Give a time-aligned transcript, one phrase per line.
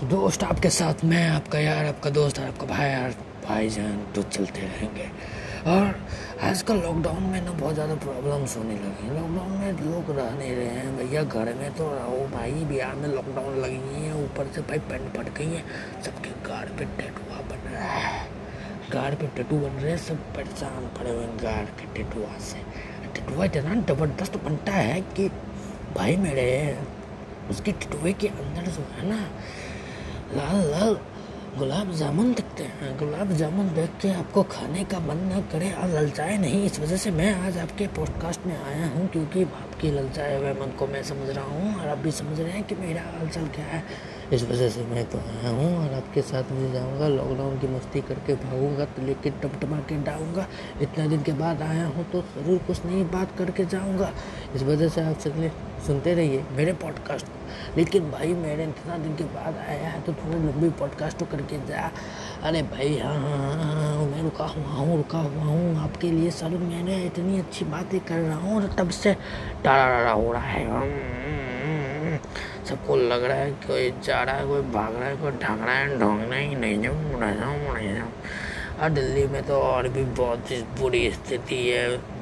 [0.00, 3.14] तो दोस्त आपके साथ, मैं आपका यार, आपका दोस्त और आपका भाई, यार
[3.46, 5.08] भाई जान तो चलते रहेंगे।
[5.66, 5.98] और
[6.40, 10.68] आजकल लॉकडाउन में ना बहुत ज़्यादा प्रॉब्लम्स होने लगी लॉकडाउन में लोग रह नहीं रहे
[10.68, 14.60] हैं। भैया, घर में तो रहो भाई, बिहार में लॉकडाउन लगी हुई है। ऊपर से
[14.60, 15.64] भाई पेंट फट गई है।
[16.02, 18.26] सबके गाड़ पे टेटुआ बन रहा है।
[18.92, 22.62] गाड़ पे टेटू बन रहे हैं। सब परेशान पड़े हुए हैं गाड़ के टेटुआ से।
[23.14, 25.28] टेटुआ इतना ज़बरदस्त बनता है कि
[25.96, 26.46] भाई मेरे,
[27.50, 29.24] उसके टटुए के अंदर जो है ना
[30.28, 30.96] लाल लाल
[31.58, 35.88] गुलाब जामुन दिखते हैं। गुलाब जामुन देख के आपको खाने का मन ना करे। और
[35.88, 40.36] ललचाए नहीं। इस वजह से मैं आज आपके पॉडकास्ट में आया हूँ क्योंकि आपके ललचाए
[40.36, 43.02] हुए मन को मैं समझ रहा हूँ और आप भी समझ रहे हैं कि मेरा
[43.08, 43.82] हालचाल क्या है।
[44.32, 48.00] इस वजह से मैं तो आया हूँ और आपके साथ में जाऊँगा लॉकडाउन की मस्ती
[48.08, 50.46] करके भागूँगा तो लेके टमटमा के डाऊँगा
[50.82, 54.12] इतना दिन के बाद आया हूँ तो ज़रूर कुछ नई बात करके जाऊँगा।
[54.54, 55.52] इस वजह से आप चलिए
[55.86, 57.26] सुनते रहिए मेरे पॉडकास्ट
[57.76, 61.58] लेकिन भाई मेरे इतना दिन के बाद आया है तो थोड़ी लंबी पॉडकास्ट तो करके
[61.66, 61.90] जा।
[62.42, 66.30] अरे भाई हाँ हाँ हाँ हाँ मैं रुका हुआ हूँ, रुका हुआ हूँ आपके लिए
[66.30, 69.14] सर मैंने इतनी अच्छी बातें कर रहा हूँ और तब से
[69.64, 72.20] टारा हो रहा है।
[72.64, 75.74] सबको लग रहा है कोई जा रहा है, कोई भाग रहा है, कोई ढांग रहा
[75.74, 78.12] है, ढोंगना ही नहीं जाऊँ मुड़ा जाऊँ मुड़ा जाऊँ
[78.82, 82.17] और दिल्ली में तो और भी बहुत ही बुरी स्थिति है।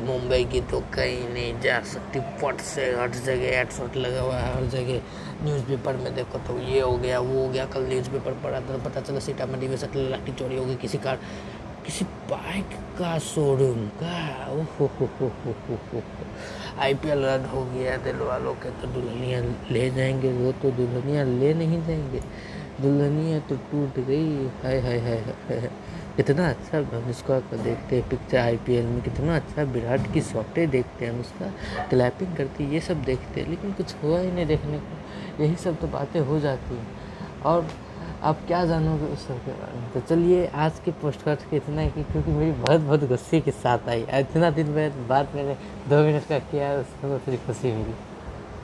[0.00, 4.54] मुंबई की तो कहीं नहीं जा सकती। पट से हर जगह एडसोट लगा हुआ है,
[4.54, 8.60] हर जगह। न्यूज़पेपर में देखो तो ये हो गया, वो हो गया। कल न्यूज़पेपर पढ़ा
[8.60, 11.18] था तो पता चला सीतामढ़ी में सकल लाठी चोरी हो गई किसी कार,
[11.86, 16.02] किसी बाइक का शोरूम का। हो हो
[16.78, 20.70] आई पी एल रद्द हो गया, दिल वालों के तो दुल्हनियाँ ले जाएँगे, वो तो
[20.70, 22.20] दुल्हनियाँ ले नहीं जाएँगे।
[22.80, 25.70] दुल्हनियाँ तो टूट गई। हाय हाय हाय।
[26.20, 31.04] कितना अच्छा अनुष्का को देखते हैं पिक्चर आईपीएल में, कितना अच्छा विराट की शॉटें देखते
[31.04, 31.50] हैं उसका
[31.90, 35.80] क्लैपिंग करती ये सब देखते हैं, लेकिन कुछ हुआ ही नहीं देखने को। यही सब
[35.80, 36.86] तो बातें हो जाती हैं।
[37.42, 37.68] और
[38.22, 39.90] आप क्या जानोगे उस सब के बारे में?
[39.92, 43.50] तो चलिए आज के पोस्ट कार्ड के इतना ही, क्योंकि मेरी बहुत बहुत गुस्से के
[43.50, 44.72] साथ आई। इतना दिन
[45.08, 45.56] बाद मैंने
[45.88, 47.94] दो मिनट का किया, उसमें मुझे खुशी मिली।